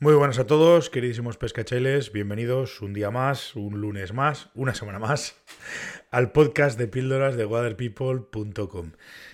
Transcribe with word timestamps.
Muy 0.00 0.14
buenas 0.14 0.40
a 0.40 0.46
todos, 0.46 0.90
queridísimos 0.90 1.36
pescacheles, 1.36 2.10
bienvenidos 2.10 2.82
un 2.82 2.92
día 2.92 3.12
más, 3.12 3.54
un 3.54 3.80
lunes 3.80 4.12
más, 4.12 4.50
una 4.54 4.74
semana 4.74 4.98
más, 4.98 5.36
al 6.10 6.32
podcast 6.32 6.76
de 6.76 6.88
píldoras 6.88 7.36
de 7.36 7.46
waterpeople.com. 7.46 8.90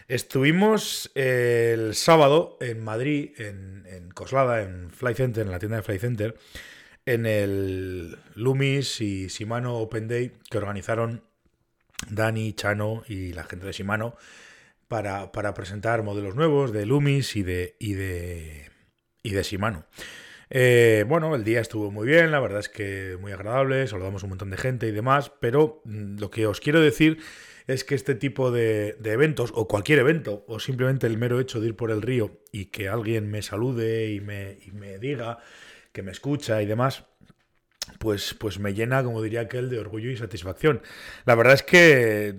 Estuvimos 0.07 1.11
el 1.15 1.95
sábado 1.95 2.59
en 2.61 2.85
Madrid, 2.85 3.31
en, 3.39 4.11
Coslada, 4.13 4.61
en 4.61 4.91
Fly 4.91 5.15
Center, 5.15 5.47
en 5.47 5.51
la 5.51 5.59
tienda 5.59 5.79
de 5.79 5.83
Fly 5.83 5.99
Center, 5.99 6.37
en 7.07 7.25
el 7.25 8.19
Lumis 8.35 9.01
y 9.01 9.29
Shimano 9.29 9.79
Open 9.79 10.09
Day 10.09 10.33
que 10.51 10.59
organizaron 10.59 11.25
Dani, 12.11 12.53
Chano 12.53 13.03
y 13.09 13.33
la 13.33 13.45
gente 13.45 13.65
de 13.65 13.73
Shimano 13.73 14.15
para, 14.89 15.33
para 15.33 15.55
presentar 15.55 16.03
modelos 16.03 16.35
nuevos 16.35 16.71
de 16.71 16.85
Lumis 16.85 17.35
y 17.35 17.43
de, 17.43 17.77
y 17.79 17.95
de, 17.95 18.71
y 19.23 19.31
de 19.31 19.43
Shimano. 19.43 19.87
Eh, 20.51 21.05
bueno, 21.07 21.35
el 21.37 21.45
día 21.45 21.61
estuvo 21.61 21.93
muy 21.93 22.09
bien, 22.09 22.33
la 22.33 22.41
verdad 22.41 22.59
es 22.59 22.69
que 22.69 23.17
muy 23.21 23.31
agradable, 23.31 23.87
saludamos 23.87 24.25
un 24.25 24.31
montón 24.31 24.51
de 24.51 24.57
gente 24.57 24.89
y 24.89 24.91
demás, 24.91 25.31
pero 25.41 25.81
mm, 25.85 26.19
lo 26.19 26.31
que 26.31 26.47
os 26.47 26.61
quiero 26.61 26.81
decir 26.81 27.19
es 27.69 27.85
que 27.85 27.95
este 27.95 28.17
tipo 28.17 28.51
de, 28.51 28.97
eventos, 29.05 29.53
o 29.55 29.69
cualquier 29.69 30.01
evento, 30.01 30.45
o 30.49 30.59
simplemente 30.59 31.07
el 31.07 31.19
mero 31.19 31.39
hecho 31.39 31.61
de 31.61 31.69
ir 31.69 31.77
por 31.77 31.93
el 31.93 32.03
río 32.03 32.41
y 32.51 32.67
que 32.67 32.89
alguien 32.89 33.31
me 33.31 33.43
salude 33.43 34.11
y 34.11 34.21
me, 34.21 34.59
me 34.73 34.99
diga 34.99 35.39
que 35.93 36.03
me 36.03 36.11
escucha 36.11 36.61
y 36.63 36.67
demás, 36.67 37.05
pues, 38.01 38.35
pues 38.35 38.59
me 38.59 38.75
llena, 38.75 39.05
como 39.05 39.23
diría 39.23 39.43
aquel, 39.43 39.71
de 39.71 39.79
orgullo 39.79 40.11
y 40.11 40.17
satisfacción. 40.17 40.83
La 41.27 41.37
verdad 41.37 41.55
es 41.55 41.63
que 41.63 42.35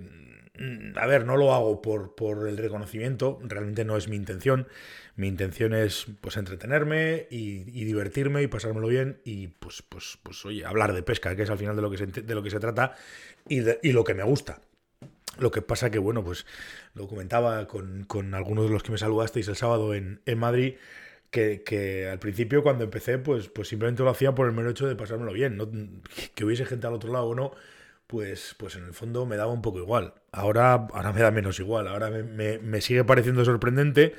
a 0.95 1.07
ver, 1.07 1.25
no 1.25 1.37
lo 1.37 1.53
hago 1.53 1.81
por, 1.81 2.15
por, 2.15 2.47
el 2.47 2.57
reconocimiento, 2.57 3.39
realmente 3.43 3.85
no 3.85 3.97
es 3.97 4.07
mi 4.07 4.15
intención. 4.15 4.67
Mi 5.15 5.27
intención 5.27 5.73
es 5.73 6.07
pues 6.21 6.37
entretenerme 6.37 7.27
y, 7.29 7.63
divertirme 7.83 8.41
y 8.41 8.47
pasármelo 8.47 8.87
bien 8.87 9.21
y 9.23 9.47
pues, 9.47 9.81
pues, 9.81 10.17
pues 10.23 10.45
oye, 10.45 10.65
hablar 10.65 10.93
de 10.93 11.03
pesca, 11.03 11.35
que 11.35 11.43
es 11.43 11.49
al 11.49 11.57
final 11.57 11.75
de 11.75 11.81
lo 11.81 11.91
que 11.91 11.97
se, 11.97 12.07
de 12.07 12.35
lo 12.35 12.43
que 12.43 12.49
se 12.49 12.59
trata 12.59 12.95
y, 13.47 13.61
y 13.81 13.91
lo 13.91 14.03
que 14.03 14.13
me 14.13 14.23
gusta. 14.23 14.61
Lo 15.39 15.51
que 15.51 15.61
pasa 15.61 15.89
que, 15.89 15.99
bueno, 15.99 16.23
pues 16.23 16.45
lo 16.93 17.07
comentaba 17.07 17.67
con, 17.67 18.03
con 18.03 18.33
algunos 18.33 18.65
de 18.65 18.71
los 18.71 18.83
que 18.83 18.91
me 18.91 18.97
saludasteis 18.97 19.47
el 19.47 19.55
sábado 19.55 19.93
en, 19.93 20.21
en 20.25 20.37
Madrid, 20.37 20.75
que, 21.29 21.63
que, 21.63 22.09
al 22.09 22.19
principio 22.19 22.63
cuando 22.63 22.83
empecé, 22.83 23.17
pues, 23.17 23.47
pues 23.47 23.69
simplemente 23.69 24.03
lo 24.03 24.09
hacía 24.09 24.35
por 24.35 24.47
el 24.47 24.53
mero 24.53 24.69
hecho 24.69 24.87
de 24.87 24.95
pasármelo 24.95 25.31
bien. 25.33 25.57
¿no? 25.57 25.69
Que 26.35 26.45
hubiese 26.45 26.65
gente 26.65 26.87
al 26.87 26.93
otro 26.93 27.11
lado 27.11 27.27
o 27.27 27.35
no, 27.35 27.51
pues, 28.07 28.55
pues 28.57 28.75
en 28.75 28.83
el 28.85 28.93
fondo 28.93 29.25
me 29.25 29.37
daba 29.37 29.51
un 29.53 29.61
poco 29.61 29.79
igual. 29.79 30.13
Ahora, 30.31 30.73
ahora 30.73 31.13
me 31.13 31.21
da 31.21 31.31
menos 31.31 31.59
igual. 31.59 31.87
Ahora 31.87 32.09
me, 32.09 32.23
me, 32.23 32.59
me 32.59 32.81
sigue 32.81 33.03
pareciendo 33.03 33.43
sorprendente 33.43 34.15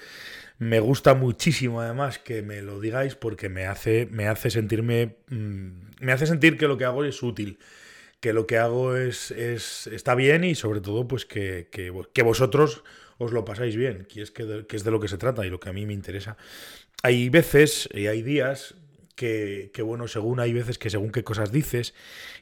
me 0.63 0.79
gusta 0.79 1.15
muchísimo 1.15 1.81
además 1.81 2.21
que 2.21 2.43
me 2.43 2.63
lo 2.63 2.79
digáis 2.79 3.17
porque 3.17 3.49
me 3.49 3.67
hace, 3.67 4.07
me 4.11 4.29
hace 4.29 4.49
sentirme. 4.49 5.17
Mm, 5.29 5.71
me 6.01 6.13
hace 6.13 6.27
sentir 6.27 6.57
que 6.57 6.69
lo 6.69 6.79
que 6.79 6.85
hago 6.85 7.05
es 7.05 7.21
útil. 7.23 7.59
Que 8.21 8.33
lo 8.33 8.47
que 8.47 8.59
hago 8.59 8.97
es, 8.97 9.33
es 9.33 9.89
está 9.89 10.15
bien 10.15 10.45
y 10.45 10.55
sobre 10.55 10.81
todo 10.81 11.09
pues 11.09 11.27
que, 11.27 11.69
que, 11.73 12.23
vosotros 12.23 12.85
os 13.19 13.33
lo 13.33 13.45
pasáis 13.45 13.75
bien, 13.75 14.07
que 14.09 14.23
es, 14.23 14.31
que, 14.31 14.65
es 14.71 14.85
de 14.85 14.91
lo 14.93 15.01
que 15.01 15.09
se 15.09 15.19
trata 15.19 15.45
y 15.45 15.51
lo 15.51 15.59
que 15.59 15.71
a 15.71 15.73
mí 15.73 15.85
me 15.85 15.95
interesa. 15.95 16.37
Hay 17.03 17.29
veces 17.29 17.89
y 17.93 18.07
hay 18.07 18.23
días 18.23 18.77
que, 19.17 19.73
que, 19.75 19.83
bueno, 19.83 20.07
según 20.07 20.39
hay 20.39 20.53
veces 20.53 20.79
que 20.79 20.91
según 20.91 21.11
qué 21.11 21.25
cosas 21.25 21.51
dices 21.51 21.95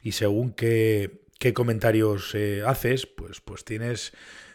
y 0.02 0.12
según 0.12 0.52
qué, 0.52 1.22
qué 1.40 1.52
comentarios 1.52 2.32
eh, 2.36 2.62
haces, 2.64 3.06
pues, 3.06 3.40
pues 3.40 3.64
tienes 3.64 4.12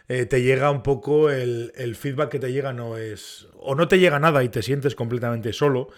eh, 0.08 0.24
te 0.24 0.40
llega 0.40 0.70
un 0.70 0.82
poco 0.82 1.30
el, 1.30 1.96
feedback 1.96 2.30
que 2.30 2.38
te 2.38 2.52
llega 2.52 2.72
no 2.72 2.96
es... 2.96 3.48
o 3.58 3.74
no 3.74 3.88
te 3.88 3.98
llega 3.98 4.20
nada 4.20 4.44
y 4.44 4.48
te 4.48 4.62
sientes 4.62 4.94
completamente 4.94 5.52
solo. 5.52 5.88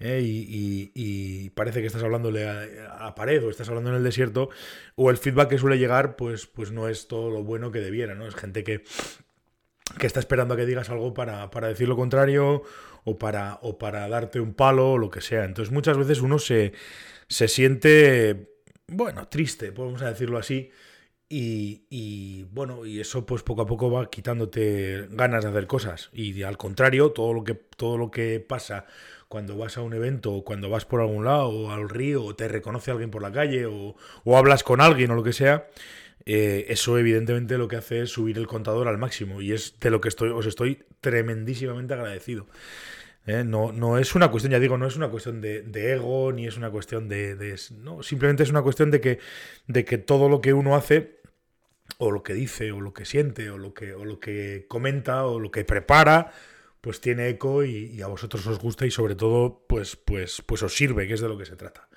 Eh, 0.00 0.20
y, 0.24 1.50
parece 1.50 1.80
que 1.80 1.86
estás 1.86 2.02
hablándole 2.02 2.48
a, 2.48 3.14
pared 3.14 3.44
o 3.44 3.50
estás 3.50 3.68
hablando 3.68 3.90
en 3.90 3.96
el 3.96 4.02
desierto, 4.02 4.48
o 4.96 5.10
el 5.10 5.16
feedback 5.16 5.50
que 5.50 5.58
suele 5.58 5.78
llegar, 5.78 6.16
pues, 6.16 6.46
pues 6.46 6.72
no 6.72 6.88
es 6.88 7.06
todo 7.06 7.30
lo 7.30 7.44
bueno 7.44 7.70
que 7.70 7.78
debiera, 7.78 8.14
¿no? 8.16 8.26
Es 8.26 8.34
gente 8.34 8.64
que, 8.64 8.82
que 9.98 10.06
está 10.06 10.18
esperando 10.18 10.54
a 10.54 10.56
que 10.56 10.66
digas 10.66 10.90
algo 10.90 11.14
para, 11.14 11.50
para 11.50 11.68
decir 11.68 11.88
lo 11.88 11.94
contrario 11.94 12.64
o 13.04 13.18
para, 13.18 13.58
o 13.62 13.78
para 13.78 14.08
darte 14.08 14.40
un 14.40 14.54
palo 14.54 14.92
o 14.92 14.98
lo 14.98 15.10
que 15.10 15.20
sea. 15.20 15.44
Entonces 15.44 15.72
muchas 15.72 15.96
veces 15.96 16.20
uno 16.20 16.38
se, 16.38 16.72
se 17.28 17.46
siente, 17.46 18.51
bueno, 18.88 19.28
triste, 19.28 19.72
podemos 19.72 20.00
decirlo 20.00 20.38
así, 20.38 20.70
y, 21.34 22.44
bueno, 22.50 22.84
y 22.84 23.00
eso 23.00 23.24
pues 23.24 23.42
poco 23.42 23.62
a 23.62 23.66
poco 23.66 23.90
va 23.90 24.10
quitándote 24.10 25.06
ganas 25.12 25.42
de 25.42 25.50
hacer 25.50 25.66
cosas. 25.66 26.10
Y 26.12 26.42
al 26.42 26.58
contrario, 26.58 27.12
todo 27.12 27.32
lo 27.32 27.42
que, 27.42 27.54
todo 27.54 27.96
lo 27.96 28.10
que 28.10 28.38
pasa 28.38 28.84
cuando 29.28 29.56
vas 29.56 29.78
a 29.78 29.80
un 29.80 29.94
evento 29.94 30.30
o 30.34 30.44
cuando 30.44 30.68
vas 30.68 30.84
por 30.84 31.00
algún 31.00 31.24
lado 31.24 31.48
o 31.48 31.70
al 31.70 31.88
río 31.88 32.22
o 32.22 32.36
te 32.36 32.48
reconoce 32.48 32.90
alguien 32.90 33.10
por 33.10 33.22
la 33.22 33.32
calle 33.32 33.64
o, 33.64 33.96
hablas 34.26 34.62
con 34.62 34.82
alguien 34.82 35.10
o 35.10 35.14
lo 35.14 35.22
que 35.22 35.32
sea, 35.32 35.68
eh, 36.26 36.66
eso 36.68 36.98
evidentemente 36.98 37.56
lo 37.56 37.66
que 37.66 37.76
hace 37.76 38.02
es 38.02 38.10
subir 38.10 38.36
el 38.36 38.46
contador 38.46 38.86
al 38.88 38.98
máximo 38.98 39.40
y 39.40 39.52
es 39.52 39.80
de 39.80 39.90
lo 39.90 40.02
que 40.02 40.08
estoy, 40.08 40.28
os 40.28 40.44
estoy 40.44 40.84
tremendísimamente 41.00 41.94
agradecido. 41.94 42.46
¿Eh? 43.26 43.44
No, 43.44 43.72
no, 43.72 43.98
es 43.98 44.14
una 44.14 44.30
cuestión, 44.30 44.52
ya 44.52 44.58
digo, 44.60 44.78
no 44.78 44.86
es 44.86 44.96
una 44.96 45.08
cuestión 45.08 45.40
de, 45.40 45.92
ego, 45.92 46.32
ni 46.32 46.46
es 46.46 46.56
una 46.56 46.70
cuestión 46.70 47.08
de, 47.08 47.36
de, 47.36 47.58
No, 47.78 48.02
simplemente 48.02 48.42
es 48.42 48.50
una 48.50 48.62
cuestión 48.62 48.90
de 48.90 49.00
que, 49.00 49.18
de 49.66 49.84
que 49.84 49.98
todo 49.98 50.28
lo 50.28 50.40
que 50.40 50.52
uno 50.52 50.76
hace 50.76 51.20
o 51.98 52.10
lo 52.10 52.22
que 52.22 52.34
dice, 52.34 52.72
o 52.72 52.80
lo 52.80 52.92
que 52.92 53.04
siente, 53.04 53.50
o 53.50 53.58
lo 53.58 53.74
que, 53.74 53.94
o 53.94 54.04
lo 54.04 54.18
que 54.20 54.66
comenta, 54.68 55.26
o 55.26 55.38
lo 55.38 55.50
que 55.50 55.64
prepara, 55.64 56.32
pues 56.80 57.00
tiene 57.00 57.28
eco 57.28 57.64
y, 57.64 58.02
a 58.02 58.08
vosotros 58.08 58.46
os 58.46 58.58
gusta 58.58 58.86
y 58.86 58.90
sobre 58.90 59.14
todo, 59.14 59.64
pues, 59.68 59.96
pues, 59.96 60.42
pues 60.44 60.62
os 60.62 60.74
sirve, 60.74 61.06
que 61.06 61.14
es 61.14 61.20
de 61.20 61.28
lo 61.28 61.38
que 61.38 61.46
se 61.46 61.56
trata. 61.56 61.88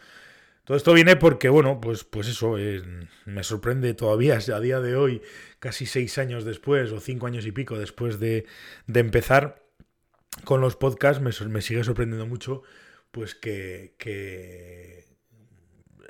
Todo 0.63 0.77
esto 0.77 0.93
viene 0.93 1.15
porque, 1.15 1.49
bueno, 1.49 1.79
pues, 1.81 2.03
pues 2.03 2.27
eso, 2.27 2.57
eh, 2.57 2.81
me 3.25 3.43
sorprende 3.43 3.93
todavía 3.93 4.37
a 4.53 4.59
día 4.59 4.79
de 4.79 4.95
hoy, 4.95 5.21
casi 5.59 5.85
seis 5.85 6.17
años 6.17 6.45
después, 6.45 6.91
o 6.91 6.99
cinco 6.99 7.27
años 7.27 7.45
y 7.45 7.51
pico 7.51 7.77
después 7.79 8.19
de, 8.19 8.45
de 8.87 8.99
empezar 8.99 9.64
con 10.43 10.61
los 10.61 10.75
podcasts, 10.75 11.21
me, 11.21 11.31
me, 11.49 11.61
sigue 11.61 11.83
sorprendiendo 11.83 12.27
mucho, 12.27 12.63
pues 13.11 13.35
que, 13.35 13.95
que 13.97 15.05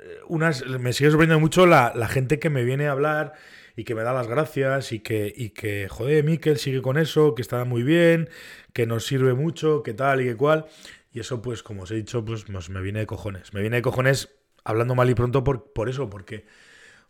eh, 0.00 0.18
unas, 0.28 0.66
me 0.66 0.92
sigue 0.92 1.10
sorprendiendo 1.10 1.40
mucho 1.40 1.66
la, 1.66 1.92
la 1.94 2.08
gente 2.08 2.38
que 2.38 2.50
me 2.50 2.64
viene 2.64 2.88
a 2.88 2.92
hablar 2.92 3.34
y 3.76 3.84
que 3.84 3.94
me 3.94 4.02
da 4.02 4.12
las 4.12 4.26
gracias 4.26 4.92
y 4.92 5.00
que, 5.00 5.32
y 5.36 5.50
que 5.50 5.86
joder, 5.88 6.24
Miquel 6.24 6.58
sigue 6.58 6.80
con 6.80 6.96
eso, 6.96 7.34
que 7.34 7.42
está 7.42 7.64
muy 7.64 7.82
bien, 7.82 8.30
que 8.72 8.86
nos 8.86 9.06
sirve 9.06 9.34
mucho, 9.34 9.82
que 9.82 9.92
tal 9.92 10.22
y 10.22 10.24
que 10.24 10.36
cual. 10.36 10.64
Y 11.12 11.20
eso, 11.20 11.42
pues, 11.42 11.62
como 11.62 11.82
os 11.82 11.90
he 11.90 11.94
dicho, 11.94 12.24
pues 12.24 12.48
me 12.48 12.80
viene 12.80 13.00
de 13.00 13.06
cojones. 13.06 13.52
Me 13.52 13.60
viene 13.60 13.76
de 13.76 13.82
cojones 13.82 14.34
hablando 14.64 14.94
mal 14.94 15.08
y 15.10 15.14
pronto 15.14 15.44
por, 15.44 15.72
por 15.72 15.88
eso, 15.88 16.08
porque, 16.08 16.46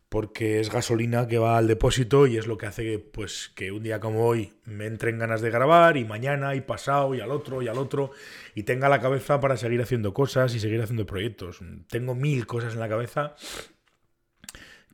porque 0.09 0.61
es 0.61 0.71
gasolina 0.71 1.27
que 1.27 1.39
va 1.39 1.59
al 1.59 1.67
depósito 1.67 2.27
y 2.27 2.37
es 2.37 2.47
lo 2.47 2.59
que 2.59 2.67
hace 2.67 2.85
que, 2.85 2.99
pues, 2.99 3.51
que 3.55 3.73
un 3.73 3.83
día 3.83 4.01
como 4.01 4.27
hoy 4.27 4.55
me 4.65 4.87
entren 4.87 5.19
ganas 5.19 5.41
de 5.41 5.51
grabar 5.51 5.97
y 5.97 6.05
mañana 6.05 6.55
y 6.55 6.61
pasado 6.61 7.15
y 7.15 7.21
al 7.21 7.31
otro 7.31 7.63
y 7.63 7.69
al 7.69 7.79
otro 7.79 8.13
y 8.55 8.63
tenga 8.63 8.89
la 8.89 9.01
cabeza 9.01 9.41
para 9.41 9.57
seguir 9.57 9.83
haciendo 9.83 10.15
cosas 10.15 10.55
y 10.55 10.61
seguir 10.61 10.81
haciendo 10.81 11.07
proyectos. 11.07 11.61
Tengo 11.89 12.15
mil 12.15 12.47
cosas 12.47 12.75
en 12.75 12.81
la 12.81 12.89
cabeza 12.89 13.35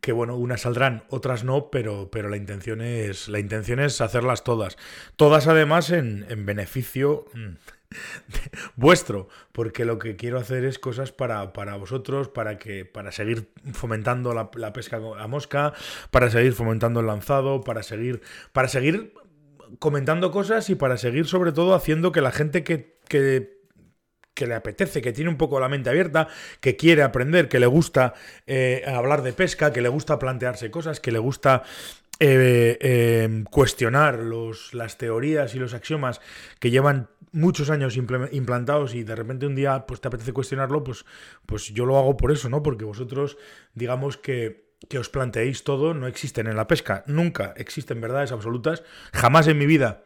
que 0.03 0.11
bueno, 0.11 0.37
unas 0.37 0.63
saldrán, 0.63 1.05
otras 1.11 1.45
no, 1.45 1.71
pero, 1.71 2.11
pero 2.11 2.29
la, 2.29 2.37
intención 2.37 2.81
es, 2.81 3.29
la 3.29 3.39
intención 3.39 3.79
es 3.79 4.01
hacerlas 4.01 4.43
todas. 4.43 4.77
Todas 5.15 5.47
además 5.47 5.91
en, 5.91 6.27
beneficio 6.45 7.27
mm, 7.33 7.51
vuestro, 8.77 9.29
porque 9.53 9.85
lo 9.85 9.99
que 9.99 10.17
quiero 10.17 10.39
hacer 10.39 10.65
es 10.65 10.79
cosas 10.79 11.13
para, 11.13 11.53
para 11.53 11.77
vosotros, 11.77 12.29
para, 12.29 12.59
que, 12.59 12.85
para 12.85 13.13
seguir 13.13 13.51
fomentando 13.73 14.35
la, 14.35 14.73
pesca 14.73 15.01
a 15.19 15.27
mosca, 15.27 15.73
para 16.11 16.31
seguir 16.31 16.53
fomentando 16.53 17.01
el 17.01 17.07
lanzado, 17.07 17.63
para 17.63 17.83
seguir, 17.83 18.23
para 18.53 18.69
seguir 18.69 19.15
comentando 19.79 20.31
cosas 20.31 20.69
y 20.71 20.75
para 20.75 20.97
seguir 20.97 21.27
sobre 21.27 21.53
todo 21.53 21.75
haciendo 21.75 22.13
que 22.13 22.21
la 22.21 22.33
gente 22.33 22.65
que, 22.65 22.99
que 23.09 23.63
que 24.35 24.47
le 24.47 24.55
apetece, 24.55 25.03
que 25.03 25.13
tiene 25.13 25.31
un 25.31 25.37
poco 25.37 25.61
la 25.61 25.69
mente 25.69 25.91
abierta, 25.91 26.29
que 26.61 26.77
quiere 26.77 27.03
aprender, 27.03 27.49
que 27.49 27.61
le 27.61 27.67
gusta 27.67 28.15
eh, 28.47 28.83
hablar 28.87 29.23
de 29.23 29.33
pesca, 29.33 29.73
que 29.73 29.83
le 29.83 29.89
gusta 29.89 30.19
plantearse 30.19 30.71
cosas, 30.71 31.01
que 31.01 31.13
le 31.13 31.19
gusta 31.19 31.63
eh, 32.19 32.79
em, 32.81 33.45
cuestionar 33.45 34.19
los, 34.19 34.75
las 34.75 34.97
teorías 34.97 35.55
y 35.55 35.59
los 35.59 35.75
axiomas 35.75 36.21
que 36.61 36.71
llevan 36.71 37.09
muchos 37.33 37.71
años 37.71 37.97
implantados 37.97 38.95
y 38.95 39.03
de 39.03 39.17
repente 39.17 39.47
un 39.47 39.55
día 39.55 39.87
pues 39.87 40.01
te 40.01 40.09
apetece 40.09 40.33
cuestionarlo, 40.33 40.85
pues, 40.85 41.05
pues 41.47 41.69
yo 41.73 41.87
lo 41.87 41.99
hago 41.99 42.17
por 42.17 42.31
eso, 42.31 42.49
¿no? 42.49 42.63
Porque 42.63 42.85
vosotros, 42.85 43.37
digamos 43.75 44.17
que, 44.17 44.73
que 44.89 44.99
os 44.99 45.09
planteéis 45.09 45.65
todo, 45.65 45.95
no 45.95 46.07
existen 46.07 46.47
en 46.47 46.57
la 46.57 46.67
pesca, 46.67 47.05
nunca 47.07 47.55
existen 47.57 48.01
verdades 48.01 48.33
absolutas, 48.33 48.83
jamás 49.13 49.49
en 49.49 49.59
mi 49.59 49.67
vida 49.67 50.05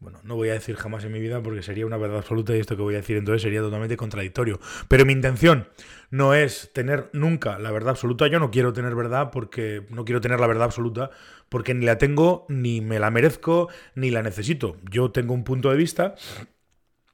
bueno, 0.00 0.18
no 0.24 0.34
voy 0.34 0.48
a 0.48 0.54
decir 0.54 0.76
jamás 0.76 1.04
en 1.04 1.12
mi 1.12 1.20
vida 1.20 1.42
porque 1.42 1.62
sería 1.62 1.84
una 1.84 1.98
verdad 1.98 2.18
absoluta 2.18 2.56
y 2.56 2.60
esto 2.60 2.74
que 2.74 2.80
voy 2.80 2.94
a 2.94 2.98
decir 2.98 3.18
entonces 3.18 3.42
sería 3.42 3.60
totalmente 3.60 3.98
contradictorio. 3.98 4.58
Pero 4.88 5.04
mi 5.04 5.12
intención 5.12 5.68
no 6.10 6.32
es 6.32 6.72
tener 6.72 7.10
nunca 7.12 7.58
la 7.58 7.70
verdad 7.70 7.90
absoluta. 7.90 8.26
Yo 8.26 8.40
no 8.40 8.50
quiero 8.50 8.72
tener 8.72 8.94
verdad 8.94 9.30
porque 9.30 9.86
no 9.90 10.06
quiero 10.06 10.22
tener 10.22 10.40
la 10.40 10.46
verdad 10.46 10.64
absoluta 10.64 11.10
porque 11.50 11.74
ni 11.74 11.84
la 11.84 11.98
tengo, 11.98 12.46
ni 12.48 12.80
me 12.80 12.98
la 12.98 13.10
merezco, 13.10 13.68
ni 13.94 14.10
la 14.10 14.22
necesito. 14.22 14.78
Yo 14.90 15.10
tengo 15.10 15.34
un 15.34 15.44
punto 15.44 15.70
de 15.70 15.76
vista 15.76 16.14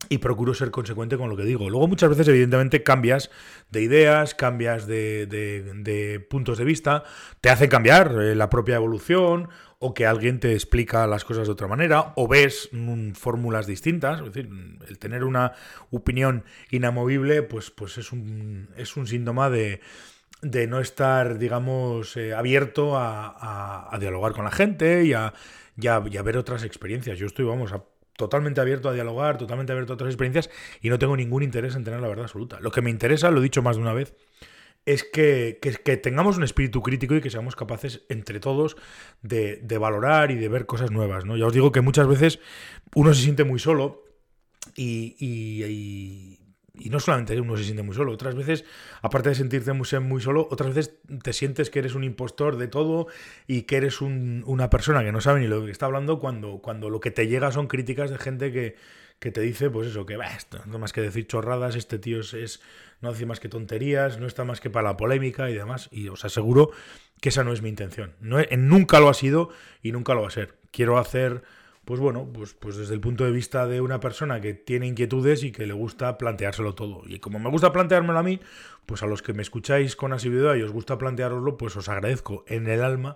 y 0.08 0.18
procuro 0.18 0.54
ser 0.54 0.70
consecuente 0.70 1.16
con 1.16 1.28
lo 1.28 1.36
que 1.36 1.44
digo. 1.44 1.68
Luego 1.70 1.88
muchas 1.88 2.10
veces, 2.10 2.28
evidentemente, 2.28 2.82
cambias 2.82 3.30
de 3.70 3.82
ideas, 3.82 4.34
cambias 4.34 4.86
de, 4.86 5.26
de, 5.26 6.20
puntos 6.20 6.58
de 6.58 6.64
vista, 6.64 7.04
te 7.40 7.50
hace 7.50 7.68
cambiar 7.68 8.12
eh, 8.20 8.34
la 8.34 8.50
propia 8.50 8.76
evolución 8.76 9.48
o 9.78 9.92
que 9.92 10.06
alguien 10.06 10.40
te 10.40 10.52
explica 10.52 11.06
las 11.06 11.24
cosas 11.24 11.46
de 11.46 11.52
otra 11.52 11.68
manera 11.68 12.12
o 12.16 12.28
ves 12.28 12.70
mm, 12.72 13.12
fórmulas 13.12 13.66
distintas. 13.66 14.20
Es 14.20 14.26
decir, 14.26 14.48
el 14.88 14.98
tener 14.98 15.24
una 15.24 15.52
opinión 15.90 16.44
inamovible 16.70 17.42
pues, 17.42 17.70
pues 17.70 17.98
es, 17.98 18.12
un, 18.12 18.70
es 18.76 18.96
un 18.96 19.06
síntoma 19.06 19.50
de, 19.50 19.80
de 20.42 20.66
no 20.66 20.80
estar, 20.80 21.38
digamos, 21.38 22.16
eh, 22.16 22.34
abierto 22.34 22.96
a, 22.96 23.88
a, 23.90 23.98
dialogar 23.98 24.32
con 24.32 24.44
la 24.44 24.50
gente 24.50 25.04
y 25.04 25.12
a, 25.12 25.32
y 25.76 25.86
a, 25.86 26.00
ver 26.00 26.36
otras 26.36 26.62
experiencias. 26.62 27.18
Yo 27.18 27.26
estoy, 27.26 27.44
vamos, 27.44 27.72
a 27.72 27.84
totalmente 28.16 28.60
abierto 28.60 28.88
a 28.88 28.92
dialogar, 28.92 29.38
totalmente 29.38 29.72
abierto 29.72 29.92
a 29.92 29.94
otras 29.94 30.08
experiencias 30.08 30.50
y 30.80 30.88
no 30.88 30.98
tengo 30.98 31.16
ningún 31.16 31.42
interés 31.42 31.74
en 31.76 31.84
tener 31.84 32.00
la 32.00 32.08
verdad 32.08 32.24
absoluta. 32.24 32.60
Lo 32.60 32.70
que 32.70 32.82
me 32.82 32.90
interesa, 32.90 33.30
lo 33.30 33.40
he 33.40 33.42
dicho 33.42 33.62
más 33.62 33.76
de 33.76 33.82
una 33.82 33.92
vez, 33.92 34.14
es 34.84 35.02
que, 35.02 35.58
que, 35.60 35.96
tengamos 35.96 36.36
un 36.36 36.44
espíritu 36.44 36.80
crítico 36.80 37.16
y 37.16 37.20
que 37.20 37.30
seamos 37.30 37.56
capaces 37.56 38.02
entre 38.08 38.38
todos 38.38 38.76
de, 39.20 39.56
de, 39.56 39.78
valorar 39.78 40.30
y 40.30 40.36
de 40.36 40.48
ver 40.48 40.64
cosas 40.64 40.92
nuevas. 40.92 41.24
¿no? 41.24 41.36
Ya 41.36 41.46
os 41.46 41.52
digo 41.52 41.72
que 41.72 41.80
muchas 41.80 42.06
veces 42.06 42.38
uno 42.94 43.12
se 43.12 43.22
siente 43.22 43.42
muy 43.42 43.58
solo 43.58 44.04
y, 44.76 45.16
y 45.18 45.64
y 45.64 46.45
no 46.84 47.00
solamente 47.00 47.38
uno 47.40 47.56
se 47.56 47.64
siente 47.64 47.82
muy 47.82 47.94
solo, 47.94 48.12
otras 48.12 48.34
veces, 48.34 48.64
aparte 49.02 49.30
de 49.30 49.34
sentirte 49.34 49.72
muy, 49.72 50.20
solo, 50.20 50.48
otras 50.50 50.74
veces 50.74 50.98
te 51.22 51.32
sientes 51.32 51.70
que 51.70 51.78
eres 51.80 51.94
un 51.94 52.04
impostor 52.04 52.56
de 52.56 52.68
todo 52.68 53.06
y 53.46 53.62
que 53.62 53.76
eres 53.76 54.00
una 54.00 54.70
persona 54.70 55.02
que 55.02 55.12
no 55.12 55.20
sabe 55.20 55.40
ni 55.40 55.46
lo 55.46 55.64
que 55.64 55.70
está 55.70 55.86
hablando 55.86 56.18
cuando, 56.18 56.58
cuando 56.58 56.90
lo 56.90 57.00
que 57.00 57.10
te 57.10 57.26
llega 57.26 57.50
son 57.50 57.66
críticas 57.66 58.10
de 58.10 58.18
gente 58.18 58.52
que, 58.52 58.76
te 59.18 59.40
dice, 59.40 59.70
pues 59.70 59.88
eso, 59.88 60.06
que 60.06 60.16
va, 60.16 60.26
esto 60.26 60.60
no 60.66 60.78
más 60.78 60.92
que 60.92 61.00
decir 61.00 61.26
chorradas, 61.26 61.74
este 61.74 61.98
tío 61.98 62.20
es, 62.20 62.60
no 63.00 63.08
hace 63.08 63.26
más 63.26 63.40
que 63.40 63.48
tonterías, 63.48 64.18
no 64.18 64.26
está 64.26 64.44
más 64.44 64.60
que 64.60 64.70
para 64.70 64.90
la 64.90 64.96
polémica 64.96 65.50
y 65.50 65.54
demás. 65.54 65.88
Y 65.90 66.08
os 66.08 66.24
aseguro 66.24 66.70
que 67.20 67.30
esa 67.30 67.44
no 67.44 67.52
es 67.52 67.62
mi 67.62 67.68
intención. 67.68 68.14
No, 68.20 68.38
nunca 68.56 69.00
lo 69.00 69.08
ha 69.08 69.14
sido 69.14 69.50
y 69.82 69.92
nunca 69.92 70.14
lo 70.14 70.22
va 70.22 70.28
a 70.28 70.30
ser. 70.30 70.54
Quiero 70.70 70.98
hacer 70.98 71.42
pues 71.86 72.00
bueno, 72.00 72.28
pues, 72.34 72.52
pues 72.52 72.76
desde 72.76 72.94
el 72.94 73.00
punto 73.00 73.24
de 73.24 73.30
vista 73.30 73.68
de 73.68 73.80
una 73.80 74.00
persona 74.00 74.40
que 74.40 74.54
tiene 74.54 74.88
inquietudes 74.88 75.44
y 75.44 75.52
que 75.52 75.68
le 75.68 75.72
gusta 75.72 76.18
planteárselo 76.18 76.74
todo. 76.74 77.04
Y 77.06 77.20
como 77.20 77.38
me 77.38 77.48
gusta 77.48 77.72
planteármelo 77.72 78.18
a 78.18 78.24
mí, 78.24 78.40
pues 78.86 79.04
a 79.04 79.06
los 79.06 79.22
que 79.22 79.32
me 79.32 79.42
escucháis 79.42 79.94
con 79.94 80.12
asiduidad 80.12 80.56
y 80.56 80.62
os 80.62 80.72
gusta 80.72 80.98
planteároslo, 80.98 81.56
pues 81.56 81.76
os 81.76 81.88
agradezco 81.88 82.44
en 82.48 82.66
el 82.66 82.82
alma 82.82 83.14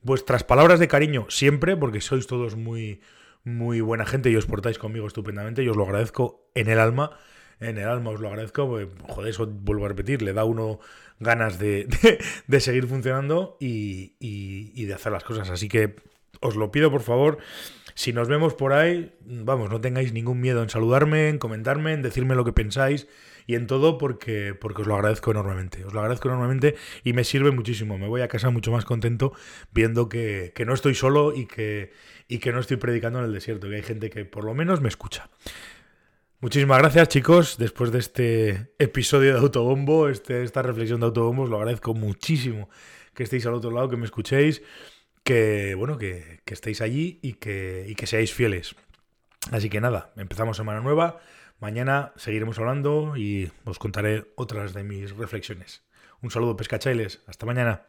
vuestras 0.00 0.44
palabras 0.44 0.78
de 0.78 0.86
cariño 0.86 1.26
siempre, 1.28 1.76
porque 1.76 2.00
sois 2.00 2.28
todos 2.28 2.54
muy, 2.54 3.00
muy 3.42 3.80
buena 3.80 4.06
gente 4.06 4.30
y 4.30 4.36
os 4.36 4.46
portáis 4.46 4.78
conmigo 4.78 5.08
estupendamente 5.08 5.64
y 5.64 5.68
os 5.68 5.76
lo 5.76 5.82
agradezco 5.82 6.48
en 6.54 6.68
el 6.68 6.78
alma. 6.78 7.18
En 7.58 7.78
el 7.78 7.88
alma 7.88 8.10
os 8.10 8.20
lo 8.20 8.28
agradezco, 8.28 8.68
porque, 8.68 8.88
joder, 9.08 9.30
eso 9.30 9.44
vuelvo 9.48 9.86
a 9.86 9.88
repetir, 9.88 10.22
le 10.22 10.34
da 10.34 10.44
uno 10.44 10.78
ganas 11.18 11.58
de, 11.58 11.88
de, 12.46 12.60
seguir 12.60 12.86
funcionando 12.86 13.56
y, 13.58 14.14
y 14.20 14.84
de 14.84 14.94
hacer 14.94 15.10
las 15.10 15.24
cosas. 15.24 15.50
Así 15.50 15.66
que 15.66 15.96
os 16.40 16.54
lo 16.54 16.70
pido 16.70 16.92
por 16.92 17.02
favor 17.02 17.38
si 17.98 18.12
nos 18.12 18.28
vemos 18.28 18.54
por 18.54 18.74
ahí, 18.74 19.12
vamos, 19.24 19.70
no 19.70 19.80
tengáis 19.80 20.12
ningún 20.12 20.40
miedo 20.40 20.62
en 20.62 20.70
saludarme, 20.70 21.30
en 21.30 21.38
comentarme, 21.38 21.92
en 21.92 22.00
decirme 22.00 22.36
lo 22.36 22.44
que 22.44 22.52
pensáis 22.52 23.08
y 23.44 23.56
en 23.56 23.66
todo 23.66 23.98
porque, 23.98 24.54
porque 24.54 24.82
os 24.82 24.86
lo 24.86 24.94
agradezco 24.94 25.32
enormemente. 25.32 25.84
Os 25.84 25.92
lo 25.92 25.98
agradezco 25.98 26.28
enormemente 26.28 26.76
y 27.02 27.12
me 27.12 27.24
sirve 27.24 27.50
muchísimo. 27.50 27.98
Me 27.98 28.06
voy 28.06 28.20
a 28.20 28.28
casa 28.28 28.50
mucho 28.50 28.70
más 28.70 28.84
contento 28.84 29.32
viendo 29.72 30.08
que, 30.08 30.52
no 30.64 30.74
estoy 30.74 30.94
solo 30.94 31.34
y 31.34 31.46
que, 31.46 31.90
y 32.28 32.38
que 32.38 32.52
no 32.52 32.60
estoy 32.60 32.76
predicando 32.76 33.18
en 33.18 33.24
el 33.24 33.32
desierto, 33.32 33.68
que 33.68 33.74
hay 33.74 33.82
gente 33.82 34.10
que 34.10 34.24
por 34.24 34.44
lo 34.44 34.54
menos 34.54 34.80
me 34.80 34.88
escucha. 34.88 35.28
Muchísimas 36.38 36.78
gracias 36.78 37.08
chicos, 37.08 37.58
después 37.58 37.90
de 37.90 37.98
este 37.98 38.70
episodio 38.78 39.32
de 39.32 39.40
Autobombo, 39.40 40.08
este, 40.08 40.44
esta 40.44 40.62
reflexión 40.62 41.00
de 41.00 41.06
Autobombo, 41.06 41.42
os 41.42 41.50
lo 41.50 41.56
agradezco 41.56 41.94
muchísimo 41.94 42.68
que 43.12 43.24
estéis 43.24 43.44
al 43.46 43.54
otro 43.54 43.72
lado, 43.72 43.88
que 43.88 43.96
me 43.96 44.04
escuchéis 44.04 44.62
que, 45.24 45.74
bueno, 45.74 45.98
que, 45.98 46.40
estéis 46.46 46.80
allí 46.80 47.18
y 47.22 47.34
que, 47.34 47.86
y 47.88 47.94
que 47.94 48.06
seáis 48.06 48.32
fieles. 48.32 48.76
Así 49.50 49.70
que 49.70 49.80
nada, 49.80 50.12
empezamos 50.16 50.56
semana 50.56 50.80
nueva. 50.80 51.20
Mañana 51.60 52.12
seguiremos 52.16 52.58
hablando 52.58 53.16
y 53.16 53.50
os 53.64 53.78
contaré 53.78 54.32
otras 54.36 54.74
de 54.74 54.84
mis 54.84 55.16
reflexiones. 55.16 55.82
Un 56.22 56.30
saludo, 56.30 56.56
pescachailes. 56.56 57.22
Hasta 57.26 57.46
mañana. 57.46 57.86